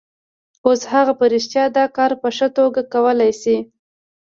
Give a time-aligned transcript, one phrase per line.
[0.67, 3.57] اوس هغه په رښتیا دا کار په ښه توګه کولای شي